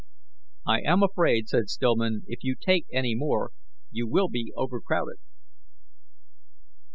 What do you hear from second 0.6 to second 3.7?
"I am afraid," said Stillman, "if you take any more,